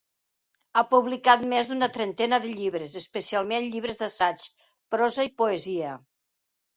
Ha 0.77 0.81
publicat 0.93 1.43
més 1.49 1.67
d'una 1.71 1.89
trentena 1.97 2.39
de 2.45 2.53
llibres, 2.53 2.95
especialment, 3.01 3.67
llibres 3.75 3.99
d'assaig, 3.99 4.47
prosa 4.97 5.27
i 5.29 5.31
poesia. 5.43 5.93